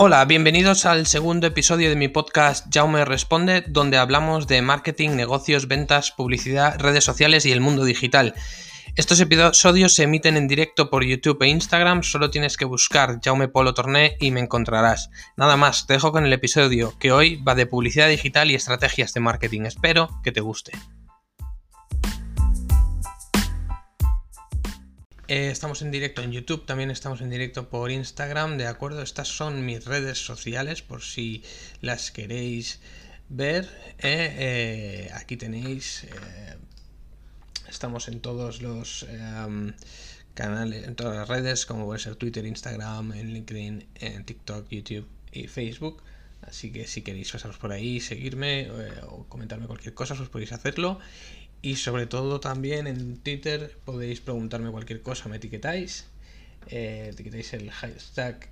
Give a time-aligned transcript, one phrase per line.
[0.00, 5.66] Hola, bienvenidos al segundo episodio de mi podcast Jaume Responde, donde hablamos de marketing, negocios,
[5.66, 8.34] ventas, publicidad, redes sociales y el mundo digital.
[8.94, 13.48] Estos episodios se emiten en directo por YouTube e Instagram, solo tienes que buscar Jaume
[13.48, 15.10] Polo Torné y me encontrarás.
[15.36, 19.12] Nada más, te dejo con el episodio, que hoy va de publicidad digital y estrategias
[19.14, 19.62] de marketing.
[19.62, 20.72] Espero que te guste.
[25.28, 29.02] Eh, estamos en directo en YouTube, también estamos en directo por Instagram, ¿de acuerdo?
[29.02, 31.44] Estas son mis redes sociales por si
[31.82, 32.80] las queréis
[33.28, 33.66] ver.
[33.98, 36.06] Eh, eh, aquí tenéis,
[37.68, 39.74] estamos en todos los em,
[40.32, 45.06] canales, en todas las redes, como puede ser Twitter, Instagram, en LinkedIn, en TikTok, YouTube
[45.30, 46.02] y Facebook.
[46.40, 48.70] Así que si queréis pasaros por ahí, seguirme
[49.02, 51.00] o comentarme cualquier cosa, os podéis hacerlo.
[51.60, 56.06] Y sobre todo también en Twitter podéis preguntarme cualquier cosa, me etiquetáis.
[56.68, 58.48] Eh, etiquetáis el hashtag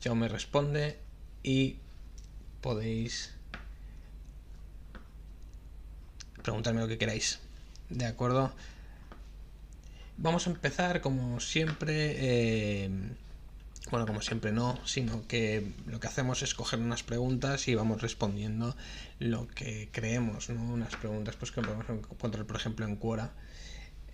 [0.00, 0.96] yo me responde
[1.42, 1.76] y
[2.60, 3.32] podéis
[6.42, 7.40] preguntarme lo que queráis.
[7.88, 8.52] ¿De acuerdo?
[10.16, 12.14] Vamos a empezar como siempre.
[12.18, 12.90] Eh,
[13.90, 18.02] bueno, como siempre no, sino que lo que hacemos es coger unas preguntas y vamos
[18.02, 18.76] respondiendo
[19.18, 20.62] lo que creemos, ¿no?
[20.62, 23.32] Unas preguntas pues que podemos encontrar, por ejemplo, en Quora.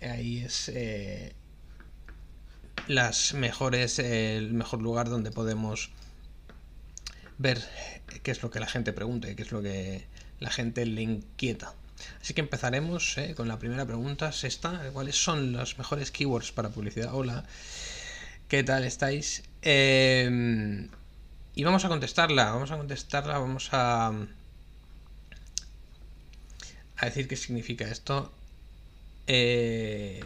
[0.01, 1.33] Ahí es eh,
[2.87, 5.91] las mejores, el mejor lugar donde podemos
[7.37, 7.61] ver
[8.23, 10.05] qué es lo que la gente pregunta y qué es lo que
[10.39, 11.73] la gente le inquieta.
[12.21, 16.51] Así que empezaremos eh, con la primera pregunta, es esta, ¿cuáles son los mejores keywords
[16.51, 17.13] para publicidad?
[17.13, 17.45] Hola.
[18.47, 19.43] ¿Qué tal estáis?
[19.61, 20.89] Em,
[21.55, 24.13] y vamos a contestarla, vamos a contestarla, vamos a,
[26.97, 28.31] a decir qué significa esto.
[29.27, 30.21] Eh,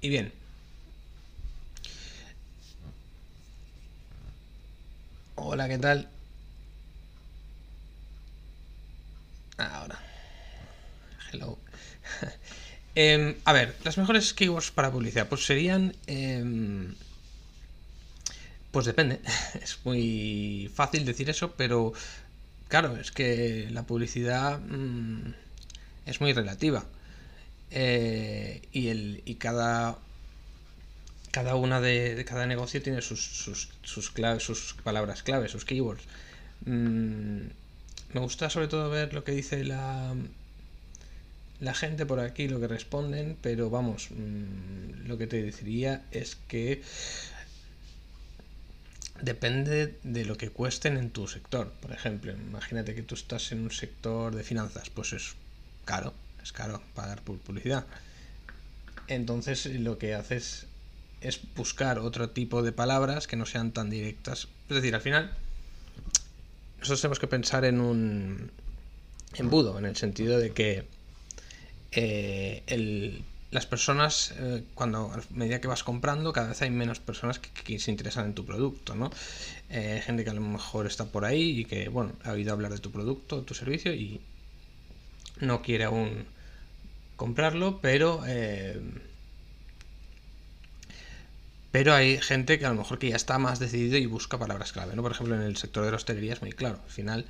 [0.00, 0.32] y bien.
[5.34, 6.08] Hola, ¿qué tal?
[9.58, 10.02] Ahora.
[11.32, 11.58] Hello.
[12.94, 15.94] Em, a ver, las mejores keywords para publicidad, pues serían...
[16.06, 16.94] Em,
[18.70, 19.20] pues depende,
[19.62, 21.92] es muy fácil decir eso, pero
[22.68, 25.34] claro, es que la publicidad mm,
[26.06, 26.84] es muy relativa.
[27.72, 29.98] Eh, y, el, y cada,
[31.30, 36.02] cada una de, cada negocio tiene sus, sus, sus, sus palabras clave, sus keywords.
[36.64, 37.46] Mm,
[38.12, 40.14] me gusta sobre todo ver lo que dice la,
[41.60, 46.36] la gente por aquí lo que responden, pero vamos, mm, lo que te diría es
[46.48, 46.82] que
[49.20, 51.70] depende de lo que cuesten en tu sector.
[51.82, 55.34] Por ejemplo, imagínate que tú estás en un sector de finanzas, pues es
[55.84, 57.84] caro, es caro pagar por publicidad.
[59.08, 60.66] Entonces lo que haces
[61.20, 64.48] es buscar otro tipo de palabras que no sean tan directas.
[64.70, 65.30] Es decir, al final,
[66.78, 68.50] nosotros tenemos que pensar en un
[69.34, 70.86] embudo, en el sentido de que
[71.92, 77.40] eh, las personas, eh, cuando a medida que vas comprando, cada vez hay menos personas
[77.40, 79.10] que, se interesan en tu producto, ¿no?
[79.70, 82.72] Eh, gente que a lo mejor está por ahí y que, bueno, ha oído hablar
[82.72, 84.20] de tu producto, tu servicio y
[85.40, 86.26] no quiere aún
[87.16, 88.22] comprarlo, pero...
[91.72, 94.72] pero hay gente que a lo mejor que ya está más decidido y busca palabras
[94.72, 95.02] clave, ¿no?
[95.02, 96.80] Por ejemplo, en el sector de la hostelería es muy claro.
[96.84, 97.26] Al final,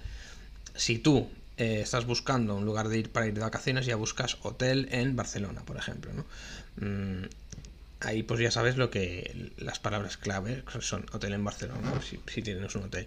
[0.75, 1.29] si tú
[1.61, 5.15] eh, estás buscando un lugar de ir para ir de vacaciones, ya buscas hotel en
[5.15, 6.25] Barcelona, por ejemplo, ¿no?
[6.77, 7.29] Mm,
[8.01, 12.75] ahí pues ya sabes lo que las palabras clave son hotel en Barcelona, si, tienes
[12.77, 13.05] un hotel.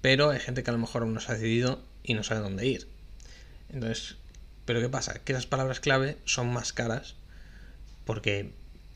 [0.00, 2.40] Pero hay gente que a lo mejor aún no se ha decidido y no sabe
[2.40, 2.88] dónde ir.
[3.72, 4.16] Entonces,
[4.64, 5.20] ¿pero qué pasa?
[5.20, 7.14] Que esas palabras clave son más caras
[8.04, 8.50] porque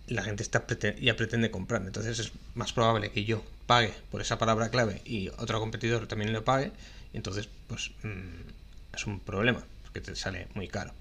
[0.09, 0.67] la gente está
[1.01, 1.83] ya pretende comprar.
[1.83, 6.33] Entonces es más probable que yo pague por esa palabra clave y otro competidor también
[6.33, 6.73] lo pague.
[7.13, 8.66] Entonces, pues mm,
[8.97, 10.93] es un problema, porque te sale muy caro.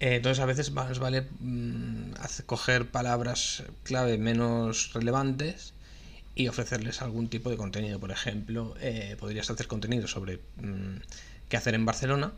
[0.00, 2.12] Eh, entonces a veces más vale mm,
[2.46, 5.72] coger palabras clave menos relevantes
[6.34, 7.98] y ofrecerles algún tipo de contenido.
[8.00, 10.96] Por ejemplo, eh, podrías hacer contenido sobre mm,
[11.48, 12.32] qué hacer en Barcelona,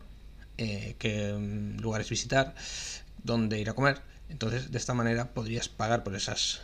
[0.57, 2.55] eh, qué mm, lugares visitar,
[3.23, 4.01] dónde ir a comer.
[4.29, 6.61] Entonces, de esta manera podrías pagar por esas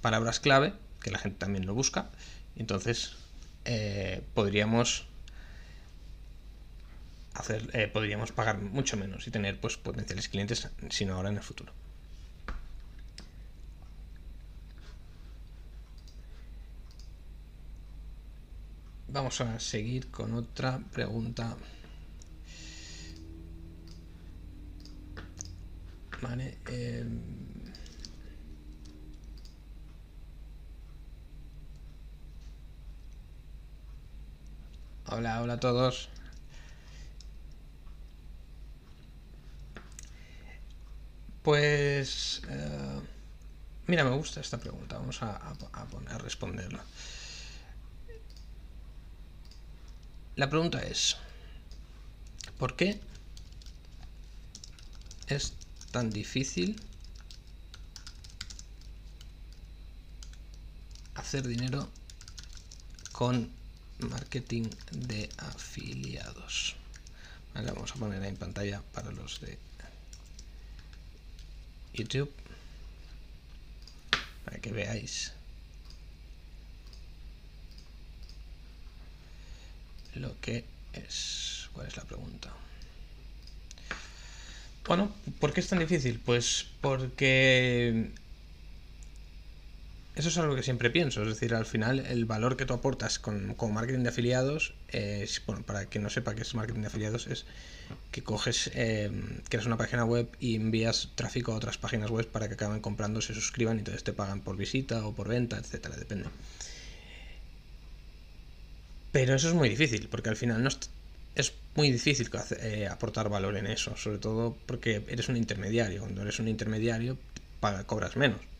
[0.00, 2.10] palabras clave, que la gente también lo busca.
[2.56, 3.14] Entonces,
[4.34, 5.06] podríamos
[7.34, 11.42] hacer, eh, podríamos pagar mucho menos y tener pues, potenciales clientes, sino ahora en el
[11.42, 11.72] futuro.
[19.08, 21.56] Vamos a seguir con otra pregunta.
[26.22, 26.58] Vale.
[26.68, 27.04] Eh...
[35.06, 36.11] Hola, hola a todos.
[41.42, 42.40] Pues...
[42.48, 43.00] eh,
[43.86, 44.98] mira, me gusta esta pregunta.
[44.98, 45.54] Vamos a,
[46.18, 46.84] responderla.
[50.36, 51.16] La pregunta es...
[52.58, 53.00] ¿Por qué
[55.26, 55.54] es
[55.90, 56.80] tan difícil
[61.14, 61.88] hacer dinero
[63.10, 63.50] con
[63.98, 66.76] marketing de afiliados?
[67.54, 69.58] Vamos a poner en pantalla para los de
[71.94, 72.32] YouTube
[74.44, 75.32] para que veáis
[80.14, 81.68] lo que es.
[81.72, 82.52] ¿Cuál es la pregunta?
[84.86, 86.20] Bueno, ¿por qué es tan difícil?
[86.24, 88.10] Pues porque
[90.14, 93.18] eso es algo que siempre pienso, es decir, al final el valor que tú aportas
[93.18, 96.86] con, con marketing de afiliados, es, bueno, para quien no sepa qué es marketing de
[96.88, 97.46] afiliados, es
[98.10, 99.10] que coges, eh,
[99.48, 103.22] creas una página web y envías tráfico a otras páginas web para que acaben comprando,
[103.22, 106.28] se suscriban y entonces te pagan por visita o por venta, etcétera, depende.
[109.12, 110.78] Pero eso es muy difícil, porque al final no es,
[111.34, 112.30] es muy difícil
[112.60, 116.00] eh, aportar valor en eso, sobre todo porque eres un intermediario.
[116.00, 117.18] Cuando eres un intermediario,
[117.60, 118.51] paga, cobras menos.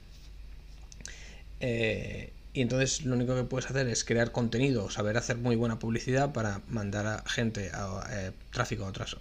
[1.63, 5.79] Eh, y entonces lo único que puedes hacer es crear contenido, saber hacer muy buena
[5.79, 7.71] publicidad para mandar a gente,
[8.11, 9.17] eh, tráfico a otras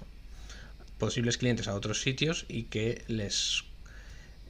[0.98, 3.64] posibles clientes a otros sitios y que les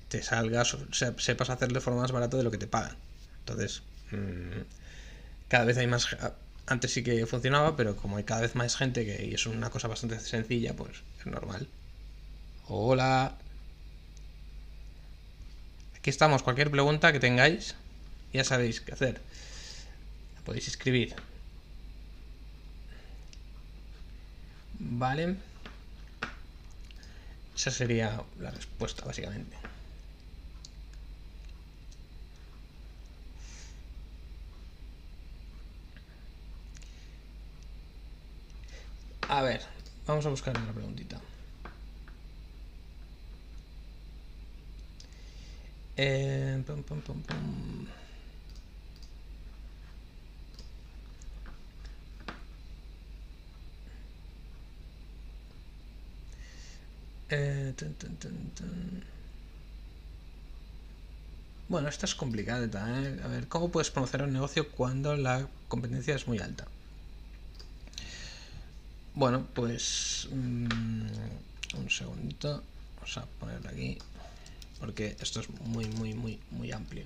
[0.09, 0.75] te salgas,
[1.17, 2.97] sepas hacer de forma más barata de lo que te pagan.
[3.39, 4.61] Entonces, mm,
[5.47, 6.07] cada vez hay más.
[6.65, 9.69] Antes sí que funcionaba, pero como hay cada vez más gente que y es una
[9.69, 11.67] cosa bastante sencilla, pues es normal.
[12.67, 13.38] Hola.
[15.97, 16.43] Aquí estamos.
[16.43, 17.75] Cualquier pregunta que tengáis,
[18.33, 19.22] ya sabéis qué hacer.
[20.36, 21.16] La podéis escribir.
[24.80, 25.36] Vale.
[27.56, 29.56] Esa sería la respuesta, básicamente.
[39.30, 39.62] A ver,
[40.07, 41.19] vamos a buscar una preguntita.
[45.95, 47.22] Eh, pum, pum,
[61.68, 63.22] Bueno, esta es complicada, ¿eh?
[63.24, 66.68] A ver, ¿cómo puedes promocionar un negocio cuando la competencia es muy alta?
[69.13, 72.63] Bueno, pues mm, un segundito.
[72.95, 73.98] Vamos a ponerlo aquí.
[74.80, 77.06] Porque esto es muy, muy, muy, muy amplio.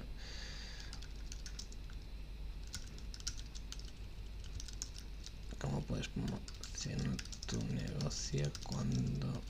[5.59, 9.41] ¿Cómo puedes promocionar tu negocio cuando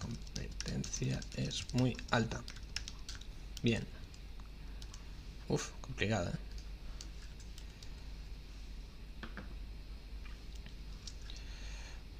[0.00, 2.42] competencia es muy alta?
[3.62, 3.86] Bien.
[5.48, 6.30] Uf, complicada.
[6.30, 6.38] ¿eh?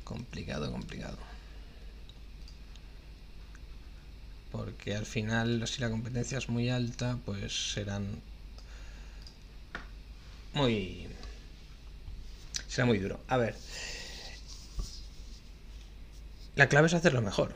[0.04, 1.18] Complicado, complicado.
[4.50, 8.20] Porque al final, si la competencia es muy alta, pues serán
[10.54, 11.06] muy...
[12.66, 13.20] Será muy duro.
[13.28, 13.54] A ver.
[16.56, 17.54] La clave es hacerlo mejor.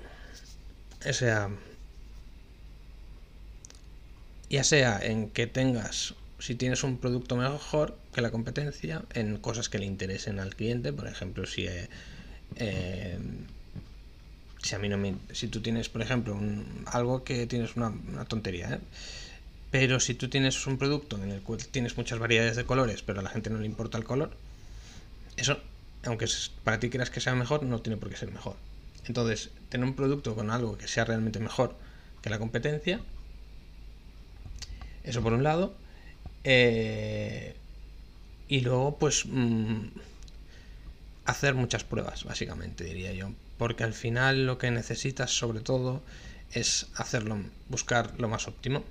[1.07, 1.51] O sea,
[4.51, 9.69] ya sea en que tengas, si tienes un producto mejor que la competencia, en cosas
[9.69, 11.89] que le interesen al cliente, por ejemplo, si, eh,
[12.57, 13.19] eh,
[14.63, 17.93] si a mí no me, si tú tienes, por ejemplo, un- algo que tienes una,
[18.27, 18.81] tontería, ¿eh?
[19.71, 23.21] pero si tú tienes un producto en el cual tienes muchas variedades de colores, pero
[23.21, 24.37] a la gente no le importa el color,
[25.37, 25.59] eso,
[26.05, 26.27] aunque
[26.65, 28.57] para ti creas que sea mejor, no tiene por qué ser mejor.
[29.07, 31.77] Entonces, tener un producto con algo que sea realmente mejor
[32.23, 33.01] que la competencia,
[35.03, 35.75] eso por un lado.
[36.45, 37.57] eh,
[38.49, 39.87] y luego, pues, mm,
[41.25, 43.31] hacer muchas pruebas, básicamente, diría yo.
[43.59, 46.03] Porque al final lo que necesitas, sobre todo,
[46.53, 48.85] es hacerlo, buscar lo más óptimo.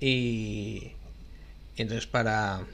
[0.00, 0.92] Y,
[1.76, 2.66] y entonces para,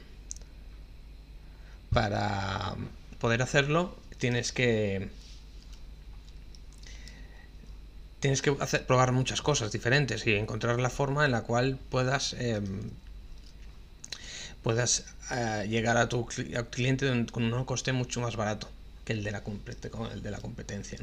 [1.91, 2.75] para
[3.19, 5.09] poder hacerlo, tienes que
[8.21, 12.33] tienes que hacer, probar muchas cosas diferentes y encontrar la forma en la cual puedas
[12.39, 12.61] eh,
[14.63, 16.25] puedas eh, llegar a tu,
[16.69, 18.69] cliente con un coste mucho más barato
[19.05, 20.99] que el de la, competencia.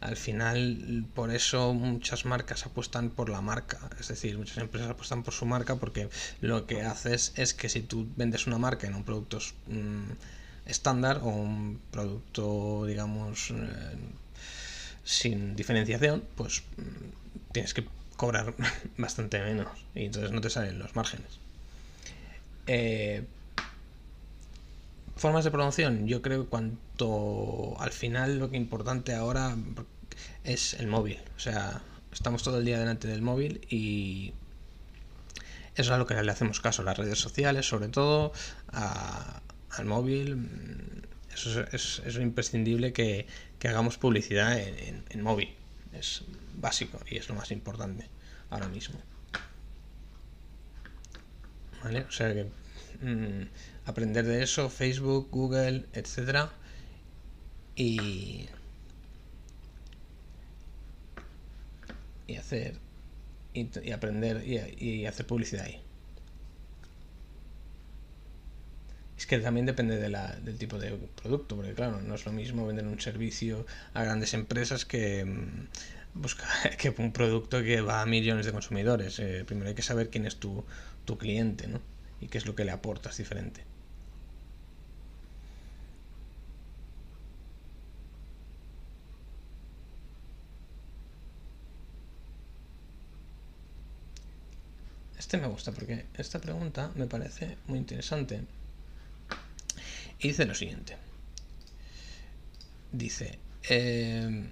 [0.00, 5.22] Al final, por eso muchas marcas apuestan por la marca, es decir, muchas empresas apuestan
[5.22, 6.08] por su marca porque
[6.40, 10.12] lo que haces es que si tú vendes una marca en un producto mm,
[10.66, 13.96] estándar o un producto, digamos, eh,
[15.04, 18.54] sin diferenciación, pues mm, tienes que cobrar
[18.96, 21.38] bastante menos y entonces no te salen los márgenes.
[22.66, 23.24] Eh,
[25.16, 29.56] formas de promoción, yo creo que cuanto al final lo que importante ahora
[30.44, 31.18] es el móvil.
[31.36, 31.82] O sea,
[32.12, 34.32] estamos todo el día delante del móvil y
[35.74, 38.32] eso es a lo que le hacemos caso, las redes sociales, sobre todo,
[38.68, 41.02] al móvil.
[41.32, 43.26] Eso es, es, imprescindible que,
[43.68, 45.54] hagamos publicidad en móvil.
[45.92, 46.22] Es
[46.54, 48.08] básico y es lo más importante
[48.50, 48.98] ahora mismo.
[51.82, 52.00] ¿Vale?
[52.02, 52.44] O sea que
[53.04, 53.48] mm,
[53.86, 56.52] aprender de eso, Facebook, Google, etcétera.
[57.74, 58.46] Y,
[62.26, 62.78] y hacer
[63.54, 65.81] y, aprender y, hacer publicidad ahí.
[69.22, 72.32] Es que también depende de la, del tipo de producto, porque claro, no es lo
[72.32, 73.64] mismo vender un servicio
[73.94, 75.24] a grandes empresas que
[76.22, 76.44] busca
[76.80, 79.20] que un producto que va a millones de consumidores.
[79.20, 80.64] Eh, primero hay que saber quién es tu,
[81.04, 81.80] tu cliente, ¿no?
[82.20, 83.60] Y qué es lo que le aportas diferente.
[95.16, 98.44] Este me gusta porque esta pregunta me parece muy interesante.
[100.22, 100.96] Y dice lo siguiente.
[102.92, 104.46] Dice, eh,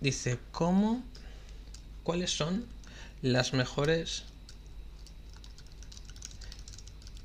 [0.00, 1.02] dice, ¿cómo?
[2.02, 2.66] ¿Cuáles son
[3.22, 4.24] las mejores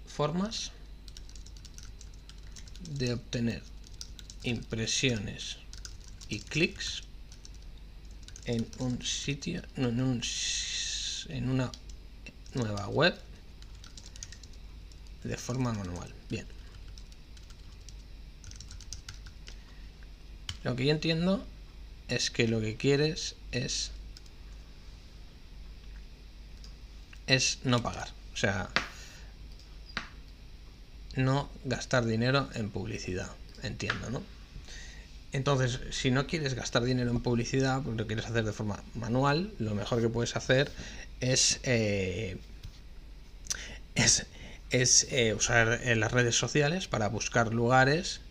[0.07, 0.71] formas
[2.91, 3.61] de obtener
[4.43, 5.57] impresiones
[6.29, 7.03] y clics
[8.45, 10.21] en un sitio, no, en, un,
[11.27, 11.71] en una
[12.53, 13.24] nueva web
[15.25, 16.13] de forma manual.
[16.29, 16.45] Bien.
[20.63, 21.45] Lo que yo entiendo
[22.07, 23.91] es que lo que quieres es
[27.27, 28.09] es no pagar.
[28.33, 28.69] O sea,
[31.15, 33.31] no gastar dinero en publicidad.
[33.63, 34.21] Entiendo, ¿no?
[35.31, 39.51] Entonces, si no quieres gastar dinero en publicidad, porque lo quieres hacer de forma manual,
[39.59, 40.71] lo mejor que puedes hacer
[41.19, 42.37] es, eh,
[43.95, 44.27] es,
[44.71, 48.21] eh, usar eh, las redes sociales para buscar lugares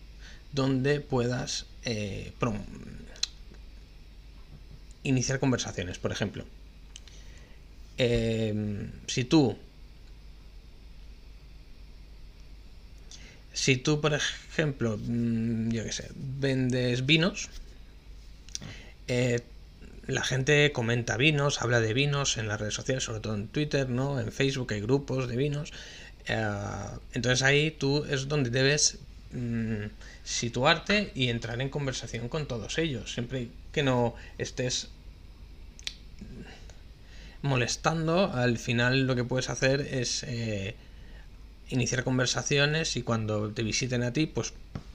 [0.51, 1.65] donde puedas
[5.03, 5.99] iniciar conversaciones.
[5.99, 6.45] Por ejemplo,
[7.97, 9.57] si tú
[13.55, 17.49] Si tú, por ejemplo, mm, yo qué sé, vendes vinos,
[19.07, 19.39] eh,
[20.07, 23.89] la gente comenta vinos, habla de vinos en las redes sociales, sobre todo en Twitter,
[23.89, 24.19] ¿no?
[24.19, 25.71] En Facebook hay grupos de vinos.
[26.27, 28.99] Eh, entonces ahí tú es donde debes
[29.31, 29.85] mm,
[30.23, 34.89] situarte y entrar en conversación con todos ellos, siempre que no estés
[37.41, 40.75] molestando, al final lo que puedes hacer es eh,
[41.69, 44.53] iniciar conversaciones y cuando te visiten a ti, pues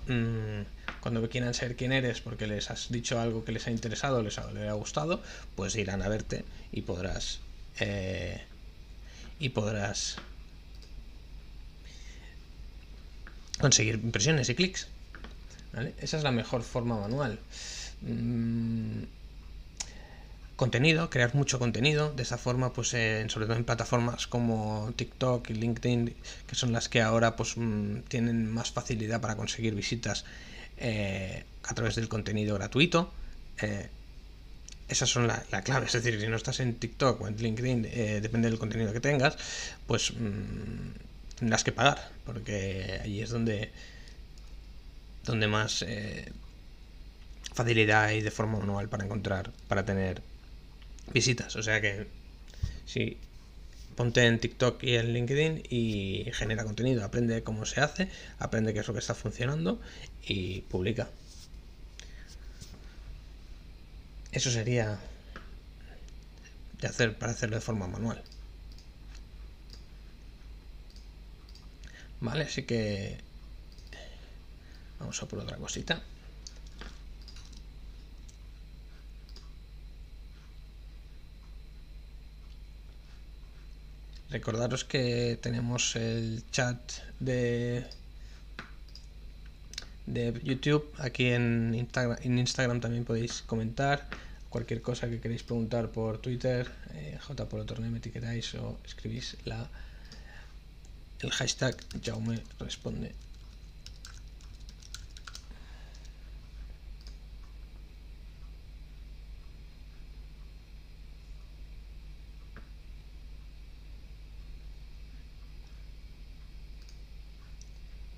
[0.08, 0.62] mmm,
[1.00, 4.38] cuando quieran saber quién eres porque les has dicho algo que les ha interesado, les
[4.38, 5.22] ha, les ha gustado,
[5.54, 7.40] pues irán a verte y podrás
[7.78, 8.42] eh,
[9.38, 10.18] y podrás
[13.60, 14.88] conseguir impresiones y clics.
[16.00, 17.38] Esa es la mejor forma manual.
[18.02, 19.02] Mm,
[20.56, 25.54] contenido, crear mucho contenido, de esa forma, pues sobre todo en plataformas como TikTok y
[25.54, 26.14] LinkedIn,
[26.46, 30.24] que son las que ahora pues mm, tienen más facilidad para conseguir visitas
[30.76, 33.10] eh, a través del contenido gratuito.
[33.62, 33.88] Eh,
[34.88, 38.20] esas son la, clave, es decir, si no estás en TikTok o en LinkedIn, eh,
[38.20, 39.38] depende del contenido que tengas,
[39.86, 43.70] pues mm, tendrás que pagar, porque ahí es donde,
[45.24, 45.84] donde más
[47.52, 50.22] facilidad hay de forma manual para encontrar, para tener
[51.12, 51.56] visitas.
[51.56, 52.06] O sea que
[52.86, 53.18] si
[53.96, 58.08] ponte en TikTok y en LinkedIn y genera contenido, aprende cómo se hace,
[58.38, 59.80] aprende qué es lo que está funcionando
[60.24, 61.08] y publica.
[64.30, 65.00] Eso sería
[67.18, 68.22] para hacerlo de forma manual.
[72.20, 73.18] Vale, así que
[74.98, 76.02] vamos a por otra cosita.
[84.30, 86.78] recordaros que tenemos el chat
[87.18, 87.84] de
[90.06, 90.92] de YouTube.
[90.98, 94.08] Aquí en Instagram, en Instagram también podéis comentar
[94.48, 99.68] cualquier cosa que queréis preguntar por Twitter, eh, J por me etiquetáis o escribís la
[101.22, 103.14] el hashtag Jaume responde.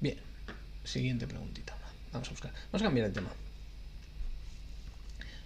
[0.00, 0.18] Bien,
[0.84, 1.76] siguiente preguntita.
[2.12, 2.52] Vamos a buscar.
[2.70, 3.30] Vamos a cambiar de tema.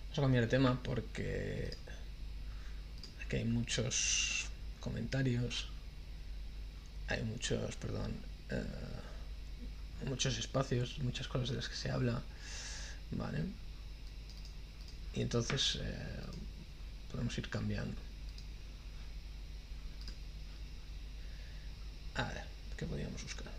[0.03, 1.77] Vamos a cambiar de tema porque
[3.25, 4.47] aquí hay muchos
[4.81, 5.76] comentarios.
[7.09, 8.17] Hay muchos, perdón,
[8.51, 8.65] eh,
[10.07, 12.23] muchos espacios, muchas cosas de las que se habla.
[13.13, 13.45] Vale.
[15.15, 16.21] Y entonces eh,
[17.11, 17.97] podemos ir cambiando.
[22.17, 22.45] A ver,
[22.77, 23.57] ¿qué podríamos buscar?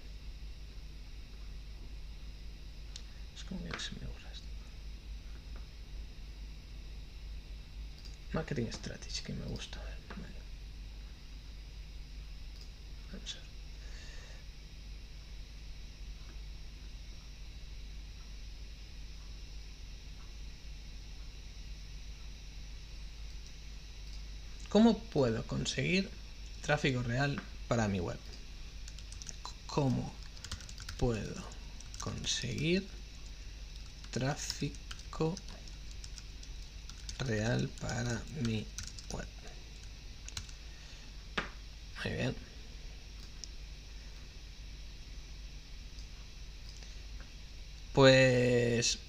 [3.48, 4.48] como que se me gusta esto.
[8.34, 9.80] Marketing Strategy, que me gusta.
[24.70, 26.10] ¿Cómo puedo conseguir
[26.62, 28.20] tráfico real para mi web?
[29.66, 30.14] ¿Cómo
[30.98, 31.44] puedo
[32.00, 32.88] conseguir
[34.12, 35.36] tráfico
[37.20, 38.66] real para mi
[39.12, 39.28] web.
[42.04, 42.47] Muy bien.
[47.98, 49.00] Pues,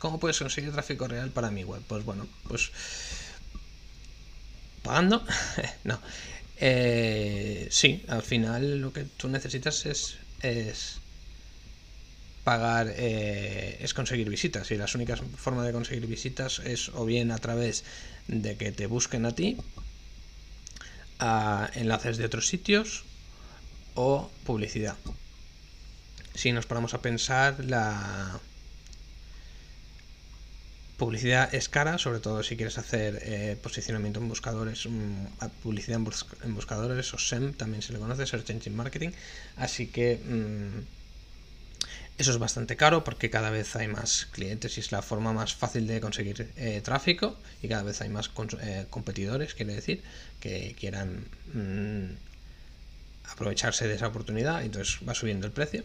[0.00, 1.80] ¿cómo puedes conseguir tráfico real para mi web?
[1.86, 2.72] Pues bueno, pues
[4.82, 5.22] pagando.
[5.84, 6.00] no.
[6.56, 10.98] Eh, sí, al final lo que tú necesitas es, es
[12.42, 17.30] pagar eh, es conseguir visitas y las únicas formas de conseguir visitas es o bien
[17.30, 17.84] a través
[18.26, 19.56] de que te busquen a ti
[21.20, 23.04] a enlaces de otros sitios
[23.94, 24.96] o publicidad
[26.34, 28.38] si nos ponemos a pensar la
[30.96, 35.98] publicidad es cara sobre todo si quieres hacer eh, posicionamiento en buscadores mm, publicidad
[36.44, 39.10] en, buscadores o SEM también se le conoce Search Engine Marketing
[39.56, 41.00] así que mm,
[42.20, 45.54] eso es bastante caro porque cada vez hay más clientes y es la forma más
[45.54, 50.02] fácil de conseguir eh, tráfico y cada vez hay más eh, competidores, quiere decir,
[50.38, 52.12] que quieran mm,
[53.32, 55.82] aprovecharse de esa oportunidad entonces va subiendo el precio.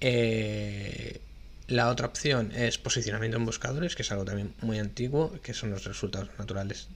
[0.00, 1.20] Eh,
[1.66, 5.70] la otra opción es posicionamiento en buscadores, que es algo también muy antiguo, que son
[5.70, 6.88] los resultados naturales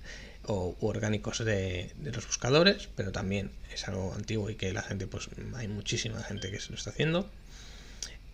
[0.44, 5.28] o orgánicos de, los buscadores, pero también es algo antiguo y que la gente, pues
[5.54, 7.30] hay muchísima gente que se lo está haciendo.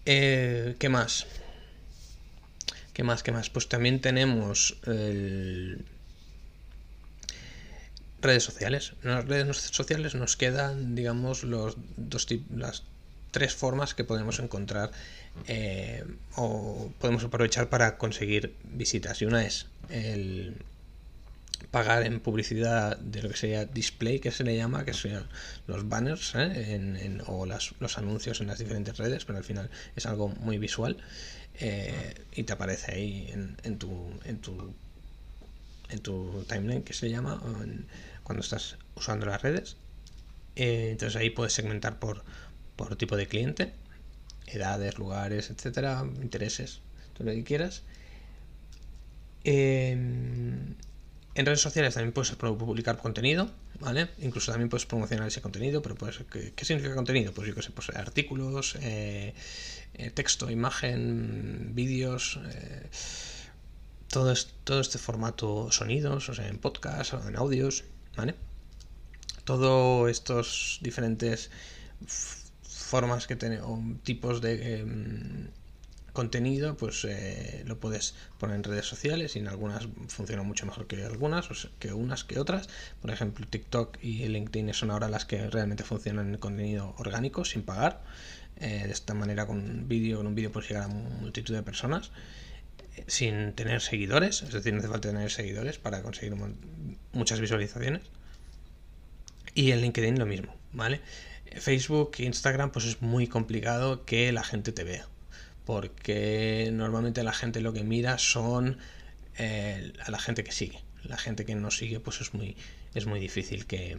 [0.07, 1.27] Eh, ¿Qué más?
[2.93, 3.23] ¿Qué más?
[3.23, 3.51] ¿Qué más?
[3.51, 4.77] Pues también tenemos
[8.21, 8.93] redes sociales.
[9.03, 12.85] En las redes sociales nos quedan, digamos, los dos las
[13.39, 14.91] tres formas que podemos encontrar
[15.47, 16.03] eh,
[16.35, 19.23] o podemos aprovechar para conseguir visitas.
[19.23, 20.57] Y una es el
[21.71, 25.25] pagar en publicidad de lo que sería display, que se le llama, que son
[25.69, 27.21] los banners ¿eh?
[27.27, 30.97] o los anuncios en las diferentes redes, pero al final es algo muy visual
[31.61, 33.31] eh, y te aparece ahí
[33.63, 34.75] en, tu, en, tu,
[35.91, 37.41] en tu timeline, que se llama,
[38.25, 39.77] cuando estás usando las redes.
[40.57, 42.25] Entonces ahí puedes segmentar por,
[42.79, 43.73] por tipo de cliente,
[44.47, 46.81] edades, lugares, etcétera, intereses,
[47.13, 47.83] todo lo que quieras.
[49.45, 50.77] En
[51.47, 54.09] redes sociales también puedes publicar contenido, ¿vale?
[54.19, 57.33] Incluso también puedes promocionar ese contenido, pero pues, ¿qué, significa contenido?
[57.33, 59.35] Pues yo qué sé, pues artículos, eh,
[59.95, 62.89] eh, texto, imagen, vídeos, eh,
[64.09, 67.85] todo, todo este formato sonidos, o sea, en podcast o en audios,
[68.17, 68.35] ¿vale?
[69.45, 71.51] Todos estos diferentes
[72.89, 75.49] formas que tenemos, tipos de em,
[76.15, 80.87] contenido, pues eh, lo puedes poner en redes sociales y en algunas funcionan mucho mejor
[80.87, 82.69] que algunas, o que unas que otras.
[83.03, 87.63] Por ejemplo, TikTok y LinkedIn son ahora las que realmente funcionan en contenido orgánico, sin
[87.63, 88.03] pagar.
[88.57, 91.63] Eh, de esta manera, con un vídeo, con un vídeo puedes llegar a multitud de
[91.63, 92.11] personas
[92.97, 96.35] eh, sin tener seguidores, es decir, no hace falta tener seguidores para conseguir
[97.13, 98.03] muchas visualizaciones.
[99.55, 101.01] Y en LinkedIn lo mismo, ¿vale?
[101.57, 105.07] Facebook Instagram pues es muy complicado que la gente te vea
[105.69, 108.79] porque normalmente la gente lo que mira son
[109.37, 110.83] eh, a la gente que sigue.
[111.05, 112.57] La gente que no sigue, pues es muy,
[112.95, 113.99] es muy difícil que,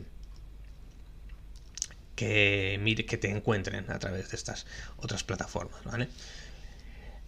[2.16, 4.66] que, mire, que te encuentren a través de estas
[4.98, 6.10] otras plataformas, ¿vale?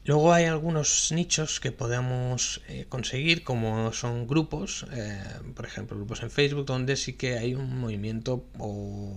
[0.04, 5.22] Luego hay algunos nichos que podemos eh, conseguir, como son grupos, eh,
[5.56, 9.16] por ejemplo, grupos en Facebook, donde sí que hay un movimiento, o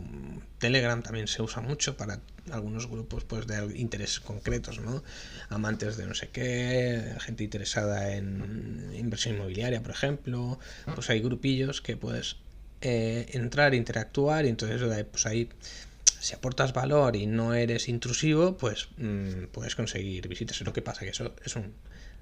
[0.59, 2.21] Telegram también se usa mucho para
[2.51, 5.03] algunos grupos pues, de intereses concretos, ¿no?
[5.49, 10.59] Amantes de no sé qué, gente interesada en inversión inmobiliaria, por ejemplo,
[10.95, 12.37] pues hay grupillos que puedes
[12.83, 15.49] eh, entrar, interactuar, y entonces pues ahí
[16.25, 20.59] si aportas valor y no eres intrusivo, pues mm, puedes conseguir visitas.
[20.63, 21.75] Lo que pasa que eso es un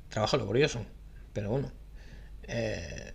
[0.09, 0.85] trabajo laborioso,
[1.33, 1.71] pero bueno,
[2.49, 3.13] eh,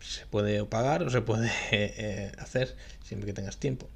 [0.00, 3.90] se puede pagar o se puede eh, hacer siempre que tengas tiempo.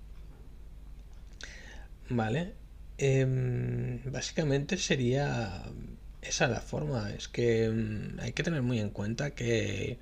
[2.11, 2.53] Vale,
[2.99, 5.65] em, básicamente sería
[6.21, 7.11] esa la forma.
[7.13, 9.99] Es que mm, hay que tener muy en cuenta que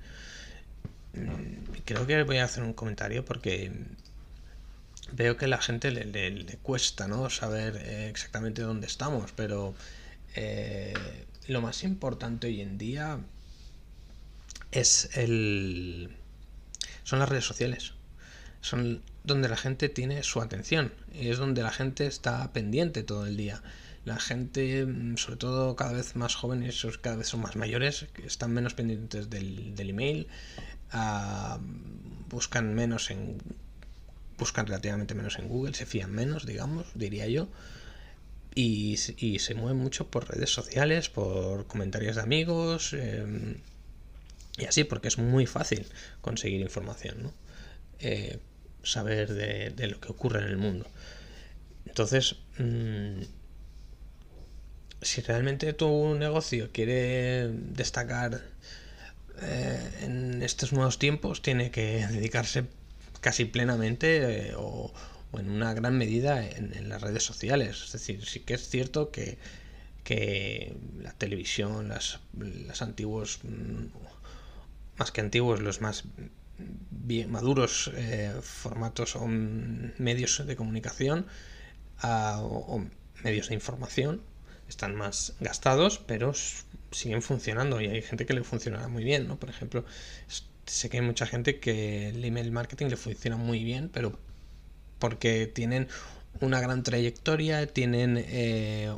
[1.13, 3.71] mm, creo que voy a hacer un comentario porque
[5.11, 7.29] veo que a la gente le, cuesta ¿no?
[7.29, 9.75] saber eh, exactamente dónde estamos, pero
[10.35, 10.93] eh,
[11.47, 13.19] lo más importante hoy en día
[14.71, 16.15] es el
[17.03, 17.93] son las redes sociales.
[18.61, 23.25] Son donde la gente tiene su atención y es donde la gente está pendiente todo
[23.27, 23.61] el día.
[24.05, 28.53] La gente, mm, sobre todo cada vez más jóvenes, cada vez son más mayores, están
[28.53, 30.27] menos pendientes del, email,
[30.91, 31.59] ah,
[32.29, 33.37] buscan menos en
[34.37, 37.47] buscan relativamente menos en Google, se fían menos, digamos, diría yo.
[38.57, 43.57] Y, se mueven mucho por redes sociales, por comentarios de amigos em,
[44.57, 45.85] y así, porque es muy fácil
[46.21, 47.33] conseguir información, ¿no?
[47.99, 48.39] Eh,
[48.83, 50.87] saber de, lo que ocurre en el mundo.
[51.85, 53.23] Entonces, mm,
[55.01, 58.41] si realmente tu negocio quiere destacar
[59.41, 62.65] eh, en estos nuevos tiempos, tiene que dedicarse
[63.25, 64.93] casi plenamente eh, o,
[65.33, 67.81] en una gran medida en, las redes sociales.
[67.85, 69.39] Es decir, sí que es cierto que,
[70.03, 73.85] que la televisión, las, las antiguos, mm,
[74.99, 76.03] más que antiguos, los más
[77.27, 81.25] maduros eh, formatos o medios de comunicación
[82.03, 82.85] o,
[83.23, 84.21] medios de información
[84.69, 86.33] están más gastados, pero
[86.91, 89.39] siguen funcionando y hay gente que le funcionará muy bien, ¿no?
[89.39, 89.83] Por ejemplo,
[90.65, 94.17] sé que hay mucha gente que el email marketing le funciona muy bien, pero
[94.99, 95.87] porque tienen
[96.41, 98.91] una gran trayectoria, tienen eh,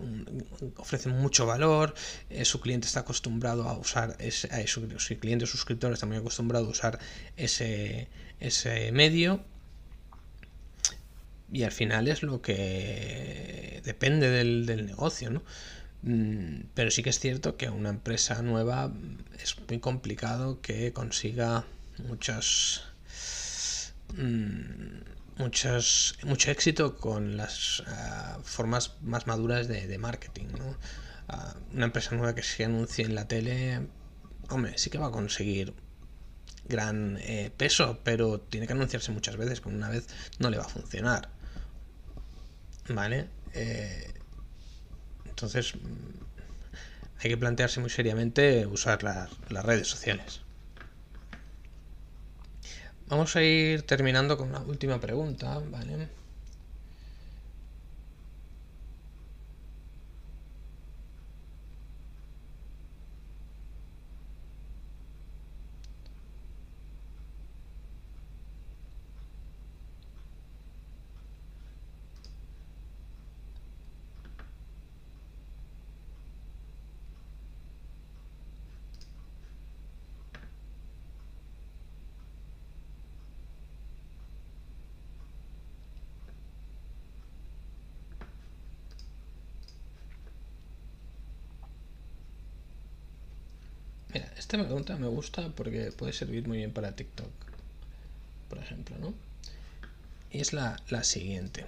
[0.78, 1.94] ofrecen mucho valor,
[2.30, 4.88] eh, su cliente está acostumbrado a usar ese, su,
[5.20, 7.00] cliente suscriptor está muy acostumbrado a usar
[7.36, 8.08] ese,
[8.40, 9.44] ese medio
[11.52, 15.44] y al final es lo que depende del, del negocio, ¿no?
[16.08, 18.94] Mm, pero sí que es cierto que una empresa nueva
[19.44, 21.66] es muy complicado que consiga
[21.98, 22.86] muchos,
[24.16, 30.48] mm, muchos mucho éxito con las ah, formas más maduras de, marketing.
[31.28, 33.82] Ah, una empresa nueva que se anuncie en la tele,
[34.50, 35.74] hombre, sí que va a conseguir
[36.70, 40.08] gran eh, peso, pero tiene que anunciarse muchas veces, con una vez
[40.40, 41.30] no le va a funcionar.
[42.90, 43.28] ¿Vale?
[43.54, 44.17] Eh,
[45.38, 46.24] entonces, mm,
[47.20, 49.30] hay que plantearse muy seriamente usar las
[49.66, 50.42] redes sociales.
[53.08, 56.10] Vamos a ir terminando con una última pregunta, ¿vale?
[94.38, 97.30] Esta pregunta me gusta porque puede servir muy bien para TikTok,
[98.50, 99.14] por ejemplo, ¿no?
[100.32, 101.66] Y es la, la siguiente.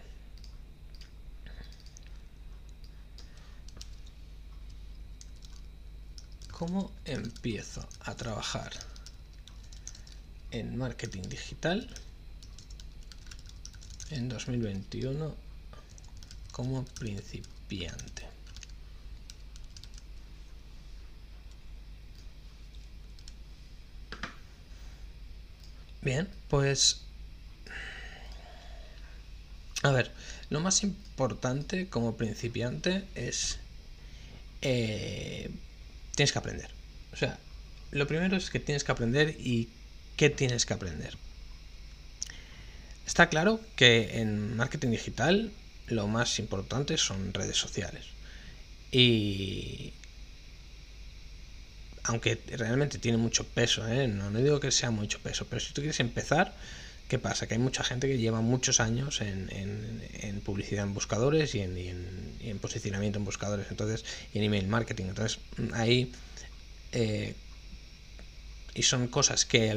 [6.51, 8.71] ¿Cómo empiezo a trabajar
[10.51, 11.87] en marketing digital
[14.09, 15.35] en 2021
[16.51, 18.28] como principiante?
[26.01, 27.01] Bien, pues...
[29.81, 30.11] A ver,
[30.49, 33.59] lo más importante como principiante es...
[34.61, 35.49] Eh,
[36.15, 36.69] tienes que aprender.
[37.13, 37.39] O sea,
[37.91, 39.69] lo primero es que tienes que aprender y
[40.17, 41.17] qué tienes que aprender.
[43.07, 45.51] Está claro que en marketing digital
[45.87, 48.05] lo más importante son redes sociales.
[48.91, 49.93] Y
[52.03, 54.07] aunque realmente tiene mucho peso, ¿eh?
[54.07, 56.53] no, no digo que sea mucho peso, pero si tú quieres empezar,
[57.09, 57.47] ¿Qué pasa?
[57.47, 63.17] Que hay mucha gente que lleva muchos años en, publicidad en buscadores y en, posicionamiento
[63.17, 65.05] en buscadores, entonces, y en email marketing.
[65.05, 65.39] Entonces,
[65.73, 66.11] ahí.
[66.91, 67.33] Eh,
[68.75, 69.75] y son cosas que,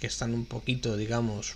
[0.00, 1.54] están un poquito, digamos.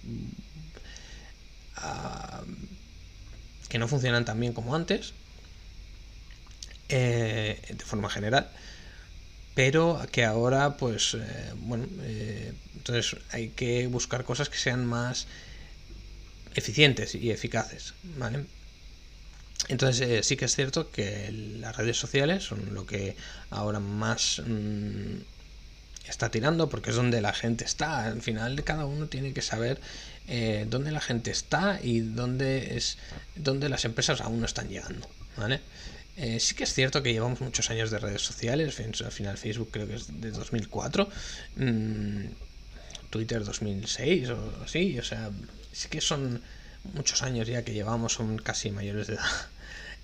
[3.68, 5.14] que no funcionan tan bien como antes.
[6.88, 8.48] Eh, de forma general
[9.56, 15.26] pero que ahora pues eh, bueno eh, entonces hay que buscar cosas que sean más
[16.54, 18.44] eficientes y eficaces vale
[19.68, 23.16] entonces eh, sí que es cierto que las redes sociales son lo que
[23.48, 25.20] ahora más mm,
[26.06, 28.04] está tirando porque es donde la gente está.
[28.04, 29.80] Al final cada uno tiene que saber
[30.68, 32.98] dónde la gente está y dónde es
[33.36, 35.60] dónde las empresas aún no están llegando vale
[36.16, 39.68] eh, sí que es cierto que llevamos muchos años de redes sociales, al final Facebook
[39.70, 41.08] creo que es de 2004,
[41.56, 42.20] mm,
[43.10, 45.30] Twitter 2006 o así, o sea,
[45.72, 46.42] sí que son
[46.94, 49.24] muchos años ya que llevamos, son casi mayores de edad.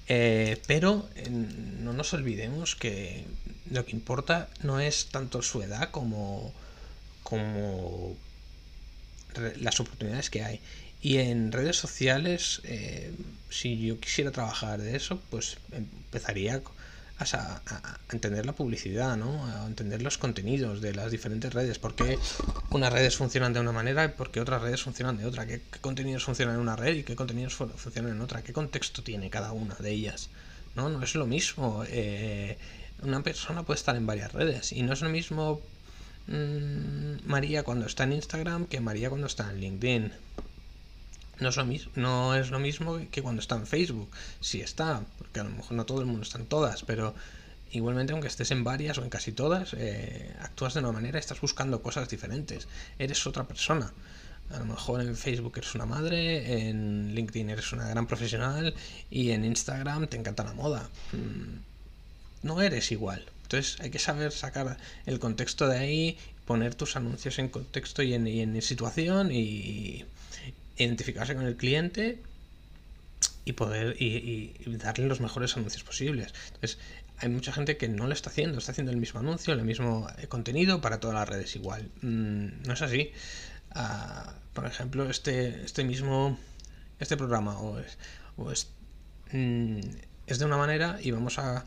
[0.08, 3.24] Eh, pero no nos olvidemos que
[3.70, 6.52] lo que importa no es tanto su edad como,
[7.22, 8.16] como
[9.60, 10.60] las oportunidades que hay.
[11.00, 13.12] Y en redes sociales, eh,
[13.52, 16.62] si yo quisiera trabajar de eso, pues empezaría
[17.18, 19.46] a, entender la publicidad, ¿no?
[19.46, 21.78] A entender los contenidos de las diferentes redes.
[21.78, 22.18] ¿Por qué
[22.70, 25.46] unas redes funcionan de una manera y por qué otras redes funcionan de otra?
[25.46, 28.42] ¿Qué, contenidos funcionan en una red y qué contenidos funcionan en otra?
[28.42, 30.30] ¿Qué contexto tiene cada una de ellas?
[30.74, 31.84] No, no es lo mismo.
[31.88, 32.56] Eh,
[33.02, 35.60] una persona puede estar en varias redes y no es lo mismo
[36.26, 40.12] mm, María cuando está en Instagram que María cuando está en LinkedIn
[41.42, 44.10] no es, lo mismo, no es lo mismo que cuando está en Facebook.
[44.40, 47.14] Si está, porque a lo mejor no todo el mundo está en todas, pero
[47.72, 51.40] igualmente aunque estés en varias o en casi todas, eh, actúas de una manera, estás
[51.40, 52.68] buscando cosas diferentes.
[52.98, 53.92] Eres otra persona.
[54.50, 58.74] A lo mejor en Facebook eres una madre, en LinkedIn eres una gran profesional
[59.10, 60.90] y en Instagram te encanta la moda.
[61.12, 63.24] Mm, no eres igual.
[63.44, 64.76] Entonces hay que saber sacar
[65.06, 70.04] el contexto de ahí, poner tus anuncios en contexto y en, y en situación y,
[70.76, 72.18] identificarse con el cliente
[73.44, 76.32] y poder y, darle los mejores anuncios posibles.
[76.54, 76.78] Entonces,
[77.18, 80.08] hay mucha gente que no lo está haciendo, está haciendo el mismo anuncio, el mismo
[80.18, 81.88] eh, contenido para todas las redes igual.
[82.02, 83.12] Mm, no es así.
[83.72, 86.38] Ah, por ejemplo, este, este mismo
[86.98, 88.68] este programa o es,
[89.32, 89.80] mm,
[90.26, 91.64] es, de una manera y vamos a,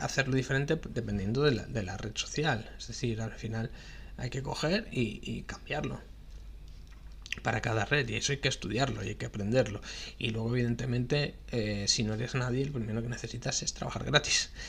[0.00, 2.70] hacerlo diferente dependiendo de la, de la, red social.
[2.78, 3.70] Es decir, al final
[4.16, 6.00] hay que coger y cambiarlo
[7.42, 9.80] para cada red y eso hay que estudiarlo y hay que aprenderlo.
[10.18, 14.50] Y luego evidentemente eh, si no eres nadie el primero que necesitas es trabajar gratis.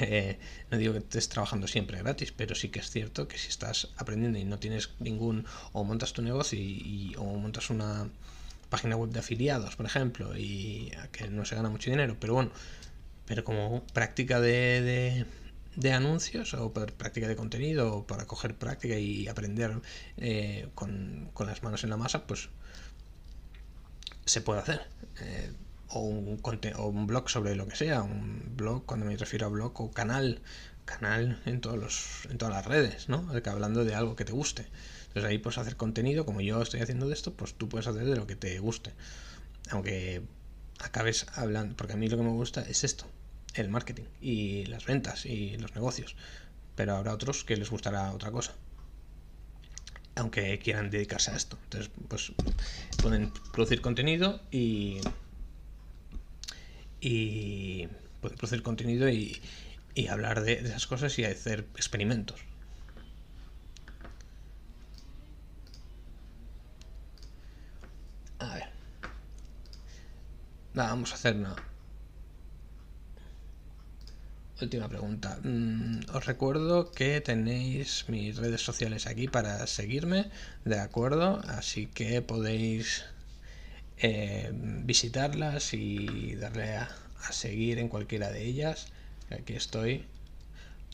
[0.00, 0.38] Eh,
[0.70, 3.88] no digo que estés trabajando siempre gratis pero sí que es cierto que si estás
[3.96, 8.08] aprendiendo y no tienes ningún o montas tu negocio y, o montas una
[8.70, 12.50] página web de afiliados por ejemplo y que no se gana mucho dinero pero bueno
[13.26, 15.26] pero como práctica de
[15.92, 19.80] anuncios o por práctica de contenido o para coger práctica y aprender
[20.16, 22.48] eh, con, las manos en la masa, pues
[24.24, 24.80] se puede hacer.
[25.20, 25.52] Eh,
[25.88, 26.40] o, un,
[26.76, 29.90] o un blog sobre lo que sea, un blog, cuando me refiero a blog o
[29.90, 30.40] canal,
[30.84, 33.30] canal en, todos los, en todas las redes, ¿no?
[33.46, 34.66] hablando de algo que te guste.
[35.08, 38.04] Entonces ahí puedes hacer contenido, como yo estoy haciendo de esto, pues tú puedes hacer
[38.04, 38.92] de lo que te guste.
[39.70, 40.22] Aunque
[40.80, 43.06] acabes hablando, porque a mí lo que me gusta es esto,
[43.58, 46.16] el marketing y las ventas y los negocios.
[46.74, 48.54] Pero habrá otros que les gustará otra cosa.
[50.14, 51.58] Aunque quieran dedicarse a esto.
[51.64, 52.32] Entonces, pues
[53.02, 55.00] pueden producir contenido y.
[57.00, 57.88] Y.
[58.20, 59.40] Pueden producir contenido y,
[59.94, 62.40] y hablar de, de esas cosas y hacer experimentos.
[68.38, 68.76] A ver.
[70.74, 71.56] vamos a hacer una,
[74.58, 75.38] Última pregunta.
[75.44, 80.30] Mm, os recuerdo que tenéis mis redes sociales aquí para seguirme,
[80.64, 81.42] ¿de acuerdo?
[81.46, 83.04] Así que podéis
[83.98, 86.88] eh, visitarlas y darle a,
[87.32, 88.86] seguir en cualquiera de ellas.
[89.30, 90.06] Aquí estoy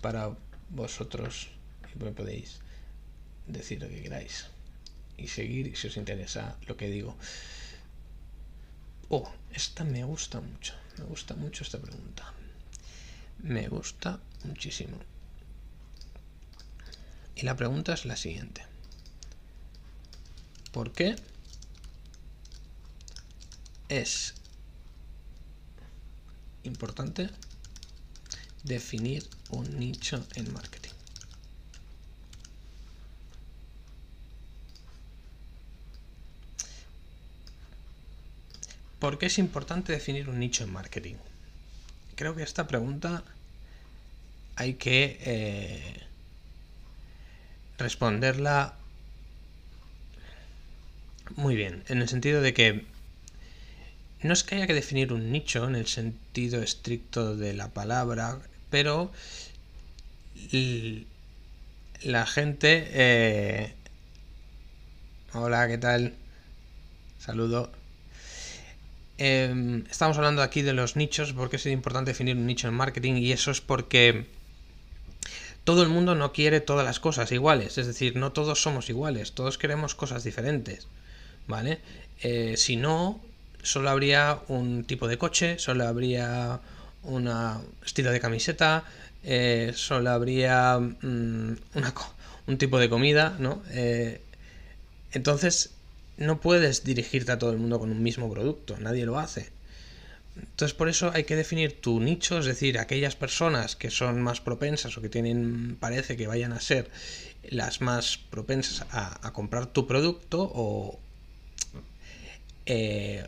[0.00, 0.36] para
[0.70, 1.48] vosotros
[1.94, 2.58] y me podéis
[3.46, 4.46] decir lo que queráis
[5.16, 7.16] y seguir si os interesa lo que digo.
[9.08, 12.32] Oh, esta me gusta mucho, me gusta mucho esta pregunta
[13.42, 14.98] me gusta muchísimo.
[17.34, 18.62] Y la pregunta es la siguiente.
[20.72, 21.16] ¿Por qué
[23.88, 24.34] es
[26.64, 27.28] importante
[28.64, 30.90] definir un nicho en marketing.
[38.98, 41.16] ¿Por qué es importante definir un nicho en marketing?
[42.22, 43.24] Creo que esta pregunta
[44.54, 46.02] hay que eh,
[47.78, 48.76] responderla
[51.34, 52.86] muy bien, en el sentido de que
[54.22, 58.38] no es que haya que definir un nicho en el sentido estricto de la palabra,
[58.70, 59.10] pero
[62.04, 62.86] la gente...
[62.92, 63.74] Eh,
[65.32, 66.14] hola, ¿qué tal?
[67.18, 67.81] Saludo.
[69.18, 73.14] Em, estamos hablando aquí de los nichos, porque es importante definir un nicho en marketing
[73.14, 74.26] y eso es porque
[75.64, 79.32] todo el mundo no quiere todas las cosas iguales, es decir, no todos somos iguales,
[79.32, 80.88] todos queremos cosas diferentes,
[81.46, 81.80] ¿vale?
[82.22, 83.20] Eh, si no,
[83.62, 86.60] solo habría un tipo de coche, solo habría
[87.04, 87.30] un
[87.84, 88.84] estilo de camiseta,
[89.24, 91.56] eh, solo habría mm,
[92.46, 93.62] un tipo de comida, ¿no?
[93.70, 94.20] Eh,
[95.12, 95.70] entonces,
[96.16, 99.50] no puedes dirigirte a todo el mundo con un mismo producto, nadie lo hace.
[100.36, 104.40] Entonces por eso hay que definir tu nicho, es decir, aquellas personas que son más
[104.40, 106.90] propensas o que tienen, parece que vayan a ser
[107.50, 110.98] las más propensas a, comprar tu producto o...
[112.64, 113.26] Eh,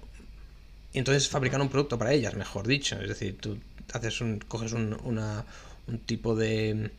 [0.94, 3.00] entonces fabricar un producto para ellas, mejor dicho.
[3.00, 3.58] Es decir, tú
[3.92, 6.90] haces un, coges un, un tipo de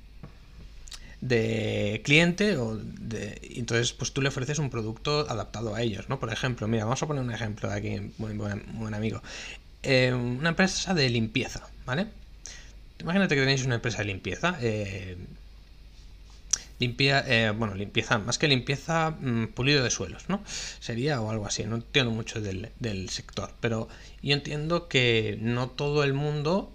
[1.27, 6.19] de cliente o de, entonces pues tú le ofreces un producto adaptado a ellos, ¿no?
[6.19, 9.21] Por ejemplo, mira, vamos a poner un ejemplo de aquí, muy buen, amigo.
[9.81, 12.07] Eh, una empresa de limpieza, ¿vale?
[12.99, 14.57] Imagínate que tenéis una empresa de limpieza.
[14.61, 15.17] Eh,
[16.79, 20.43] eh, bueno, limpieza, más que limpieza, mm, pulido de suelos, ¿no?
[20.79, 23.87] Sería o algo así, no entiendo mucho del, sector, pero
[24.21, 26.71] yo entiendo que no todo el mundo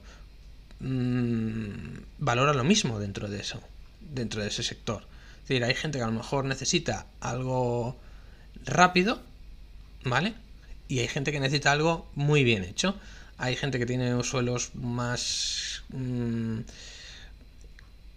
[0.80, 3.60] mm, valora lo mismo dentro de eso
[4.00, 5.02] dentro de ese sector.
[5.42, 7.96] Es decir, hay gente que a lo mejor necesita algo
[8.64, 9.20] rápido,
[10.04, 10.34] ¿vale?
[10.88, 12.96] Y hay gente que necesita algo muy bien hecho.
[13.38, 16.60] Hay gente que tiene suelos más mm,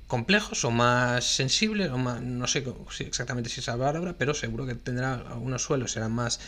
[0.08, 2.64] complejos o más sensibles, o más, no sé
[3.00, 6.40] exactamente si es la palabra, pero seguro que tendrá algunos suelos serán más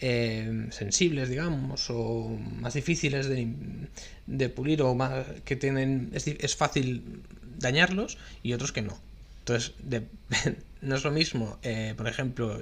[0.00, 7.22] eh, sensibles, digamos, o más difíciles de, pulir o más que tienen es, es fácil
[7.58, 8.98] dañarlos y otros que no.
[9.40, 9.72] Entonces,
[10.80, 12.58] no es lo mismo, eh, por ejemplo,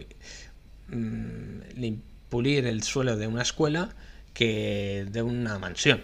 [0.89, 1.95] mm,
[2.29, 3.91] pulir el suelo de una escuela
[4.35, 6.03] que de una mansión.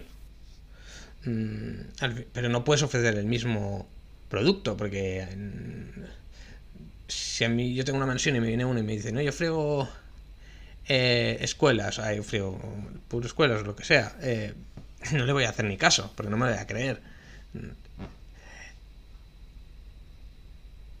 [1.25, 1.89] Mm,
[2.31, 3.87] pero no puedes ofrecer el mismo
[4.29, 6.01] producto, porque mm,
[7.07, 9.21] si a mí yo tengo una mansión y me viene uno y me dice, no,
[9.21, 9.89] yo frego
[10.87, 12.59] eh, escuelas, yo frego
[13.07, 14.53] puro escuelas, lo que sea, eh,
[15.13, 17.01] no le voy a hacer ni caso, porque no me voy a creer.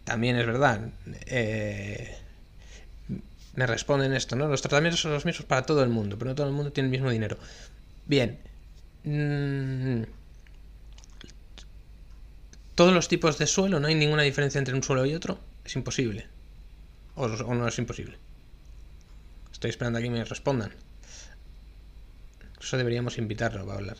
[0.09, 0.89] También es verdad.
[1.27, 2.17] Eh,
[3.53, 4.47] me responden esto, ¿no?
[4.47, 6.87] Los tratamientos son los mismos para todo el mundo, pero no todo el mundo tiene
[6.87, 7.37] el mismo dinero.
[8.07, 8.39] Bien.
[9.03, 10.01] Mm,
[12.73, 15.37] todos los tipos de suelo, no hay ninguna diferencia entre un suelo y otro.
[15.63, 16.25] Es imposible.
[17.13, 18.17] O, o no es imposible.
[19.51, 20.73] Estoy esperando a que me respondan.
[22.59, 23.97] Eso deberíamos invitarlo para hablar.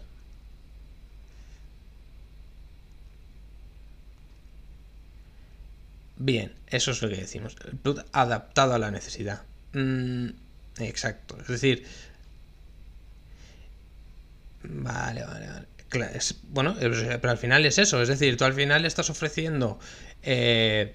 [6.20, 7.56] Bien, eso es lo que decimos.
[7.66, 9.44] El producto adaptado a la necesidad.
[9.74, 10.28] Mm,
[10.80, 11.38] exacto.
[11.42, 11.86] Es decir.
[14.64, 16.20] Vale, vale, vale.
[16.50, 18.02] bueno, pero al final es eso.
[18.02, 19.80] Es decir, tú al final estás ofreciendo.
[20.22, 20.94] Eh,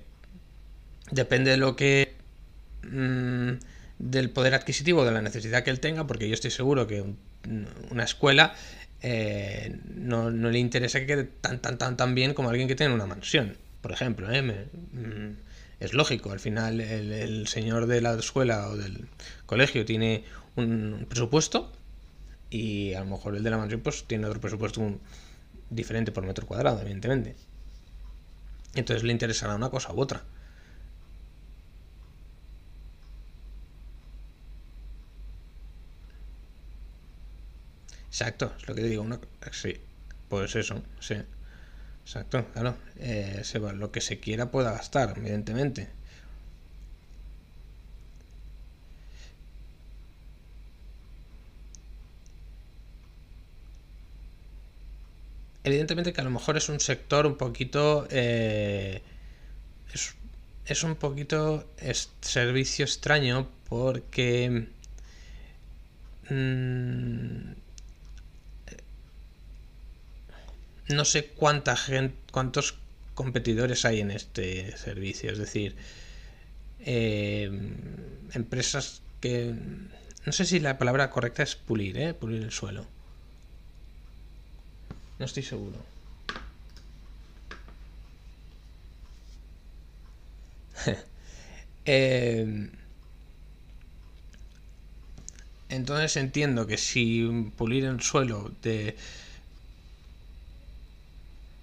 [1.11, 2.15] depende de lo que.
[2.83, 3.53] Mm,
[3.99, 7.03] del poder adquisitivo, de la necesidad que él tenga, porque yo estoy seguro que
[7.91, 8.55] una escuela
[9.01, 12.75] eh, no, no, le interesa que quede tan, tan, tan, tan bien como alguien que
[12.75, 14.41] tiene una mansión por ejemplo, ¿eh?
[14.41, 15.37] mm,
[15.79, 19.11] es lógico, al final el, señor de la escuela o del
[19.45, 20.25] colegio tiene
[20.57, 21.71] un presupuesto
[22.49, 24.99] y a lo mejor el de la mansión pues tiene otro presupuesto
[25.69, 27.37] diferente por metro cuadrado, evidentemente.
[28.75, 30.23] Entonces le interesará una cosa u otra.
[38.09, 39.03] Exacto, es lo que te digo.
[39.03, 39.21] Una...
[39.53, 39.77] Sí,
[40.31, 41.17] pues eso, sí.
[42.07, 42.77] Exacto, claro.
[42.97, 43.43] Eh,
[43.77, 45.89] lo que se quiera pueda gastar, evidentemente.
[55.65, 58.07] Evidentemente que a lo mejor es un sector un poquito...
[58.11, 59.03] Eh,
[59.95, 60.15] es,
[60.67, 61.67] es, un poquito
[62.23, 64.69] servicio extraño porque
[66.31, 67.55] mm,
[70.89, 72.77] no sé cuánta gente, cuántos
[73.15, 75.31] competidores hay en este servicio.
[75.31, 75.77] Es decir,
[76.81, 77.51] eh,
[78.33, 79.55] empresas que...
[80.27, 82.15] No sé si la palabra correcta es pulir, ¿eh?
[82.15, 82.87] Pulir el suelo.
[85.19, 85.77] No estoy seguro.
[91.85, 92.71] eh,
[95.69, 98.97] entonces entiendo que si pulir el suelo de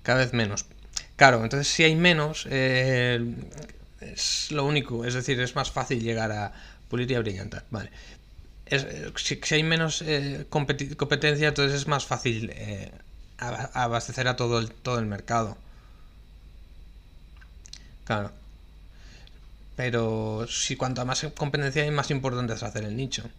[0.03, 0.65] cada vez menos.
[1.15, 3.35] Claro, entonces si hay menos, eh,
[4.01, 6.53] es lo único, es decir, es más fácil llegar a
[6.89, 7.63] pulir y a brillantar.
[7.69, 7.91] Vale.
[9.15, 12.91] si, hay menos eh, competencia, entonces es más fácil eh,
[13.37, 15.57] abastecer a todo el, todo el mercado.
[18.05, 18.31] Claro.
[19.75, 23.29] Pero si cuanto más competencia hay, más importante es hacer el nicho.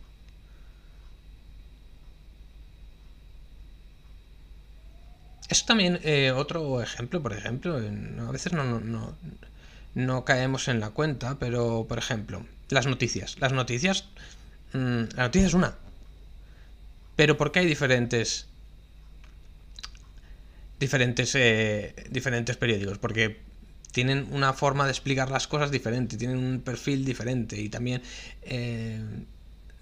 [5.52, 9.14] Es también eh, otro ejemplo, por ejemplo, a veces no, no,
[9.94, 13.36] no, caemos en la cuenta, pero por ejemplo, las noticias.
[13.38, 14.06] Las noticias,
[14.72, 15.76] mm, la noticia es una.
[17.16, 18.46] Pero ¿por qué hay diferentes
[20.80, 22.96] diferentes eh, diferentes periódicos?
[22.96, 23.42] Porque
[23.92, 28.00] tienen una forma de explicar las cosas diferente, tienen un perfil diferente y también
[28.40, 29.02] eh,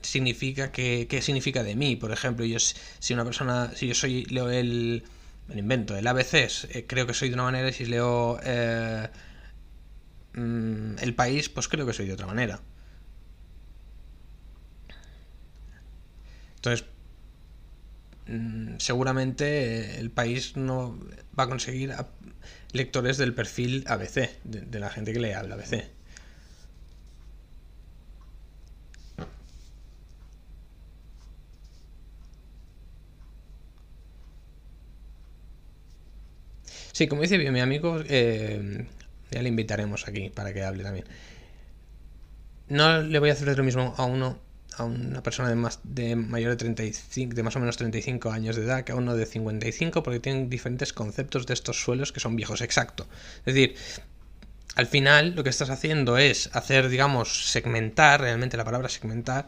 [0.03, 4.25] significa que qué significa de mí, por ejemplo, yo si una persona si yo soy
[4.25, 5.05] leo el
[5.51, 6.35] el invento, el ABC
[6.71, 9.09] eh, creo que soy de una manera y si leo eh,
[10.35, 12.61] mm, el país, pues creo que soy de otra manera.
[16.57, 16.87] Entonces,
[18.27, 19.45] mm, seguramente
[19.97, 20.99] eh, el país no
[21.39, 21.95] va a conseguir
[22.73, 26.00] lectores del perfil ABC, de, de la gente que lee el ABC.
[37.01, 38.85] Sí, como dice mi amigo, eh,
[39.31, 41.07] ya le invitaremos aquí para que hable también.
[42.69, 44.39] No le voy a hacer lo mismo a uno,
[44.77, 48.57] a una persona de más de mayor de 35, de más o menos 35 años
[48.57, 52.21] de edad, que a uno de 55, porque tienen diferentes conceptos de estos suelos que
[52.21, 53.09] son viejos, exacto.
[53.47, 53.77] Es decir,
[54.75, 59.47] al final lo que estás haciendo es hacer, digamos, segmentar, realmente la palabra segmentar,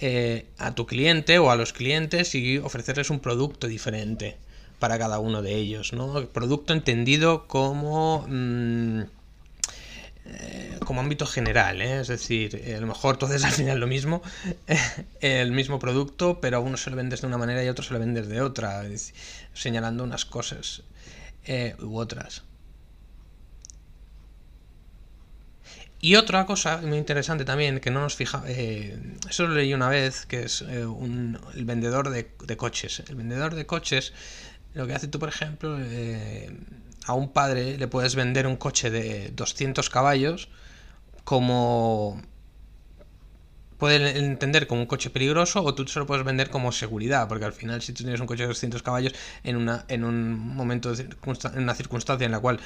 [0.00, 4.36] eh, a tu cliente o a los clientes y ofrecerles un producto diferente
[4.80, 6.26] para cada uno de ellos, ¿no?
[6.30, 8.26] producto entendido como...
[8.28, 9.02] Mm,
[10.32, 12.00] eh, como ámbito general, ¿eh?
[12.00, 14.22] es decir, eh, a lo mejor todo es al final lo mismo,
[15.20, 17.84] el mismo producto, pero a uno se lo vendes de una manera y a otro
[17.84, 18.82] se lo vendes de otra,
[19.54, 20.82] señalando unas cosas
[21.80, 22.44] u otras.
[26.00, 30.26] Y otra cosa muy interesante también, que no nos fija, eso lo leí una vez,
[30.26, 33.02] que es el vendedor de, de, coches.
[33.08, 34.12] El vendedor de coches
[34.74, 36.56] lo que hace tú, por ejemplo, eh,
[37.06, 40.48] a un padre le puedes vender un coche de 200 caballos
[41.24, 42.20] como
[43.78, 47.46] puede entender como un coche peligroso o tú se lo puedes vender como seguridad, porque
[47.46, 50.92] al final si tú tienes un coche de 200 caballos en, una, en un momento,
[50.92, 52.60] en una circunstancia en la cual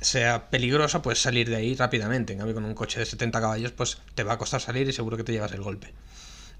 [0.00, 2.34] sea peligrosa, puedes salir de ahí rápidamente.
[2.34, 4.92] En cambio, con un coche de 70 caballos, pues te va a costar salir y
[4.92, 5.92] seguro que te llevas el golpe.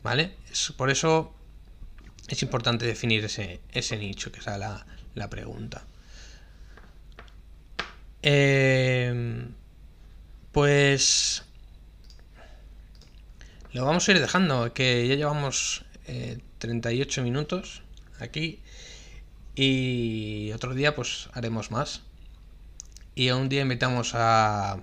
[0.03, 0.37] ¿Vale?
[0.51, 1.35] Es, por eso
[2.31, 5.85] es importante definir ese, ese nicho, que es la, la pregunta.
[8.23, 9.49] Eh,
[10.53, 11.43] pues
[13.73, 15.85] lo vamos a ir dejando, que ya llevamos
[16.59, 17.83] 38 eh, minutos
[18.21, 18.61] aquí
[19.57, 22.03] y otro día pues haremos más.
[23.17, 24.79] Y un día invitamos a...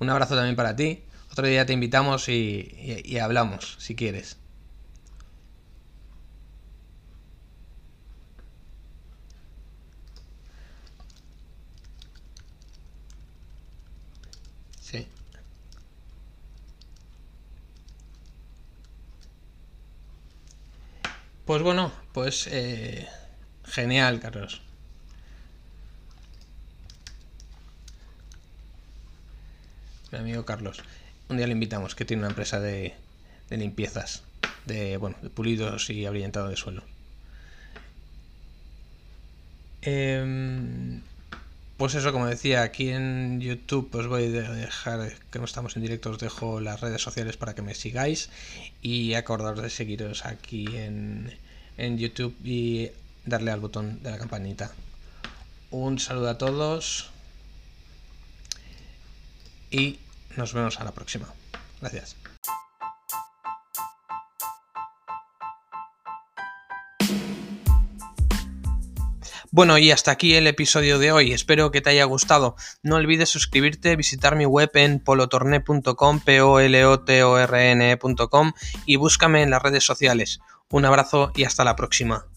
[0.00, 1.04] Un abrazo también para ti.
[1.32, 4.36] Otro día te invitamos y, hablamos, si quieres.
[21.46, 23.08] Pues bueno, pues eh,
[23.64, 24.62] genial, Carlos.
[30.12, 30.82] Mi amigo Carlos.
[31.32, 32.92] Un día le invitamos, que tiene una empresa de,
[33.48, 34.22] limpiezas,
[34.66, 36.82] de, bueno, de pulidos y abrillantado de suelo.
[39.80, 41.00] Em,
[41.78, 45.80] pues eso, como decía, aquí en YouTube os voy a dejar, que no estamos en
[45.80, 48.28] directo, os dejo las redes sociales para que me sigáis
[48.82, 51.32] y acordaros de seguiros aquí en,
[51.78, 52.90] en YouTube y
[53.24, 54.70] darle al botón de la campanita.
[55.70, 57.10] Un saludo a todos
[59.70, 59.98] y
[60.36, 61.28] nos vemos a la próxima.
[61.80, 62.16] Gracias.
[69.54, 71.34] Bueno, y hasta aquí el episodio de hoy.
[71.34, 72.56] Espero que te haya gustado.
[72.82, 77.74] No olvides suscribirte, visitar mi web en polotorne.com, p o l o t o r
[77.74, 78.52] -N .com,
[78.86, 80.40] y búscame en las redes sociales.
[80.70, 82.31] Un abrazo y hasta la próxima.